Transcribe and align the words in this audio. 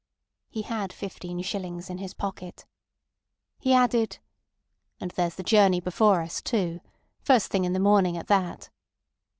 He 0.49 0.63
had 0.63 0.91
fifteen 0.91 1.43
shillings 1.43 1.87
in 1.87 1.99
his 1.99 2.15
pocket. 2.15 2.65
He 3.59 3.71
added: 3.71 4.17
"And 4.99 5.11
there's 5.11 5.35
the 5.35 5.43
journey 5.43 5.79
before 5.79 6.21
us, 6.21 6.41
too—first 6.41 7.51
thing 7.51 7.65
in 7.65 7.73
the 7.73 7.79
morning 7.79 8.17
at 8.17 8.25
that." 8.25 8.71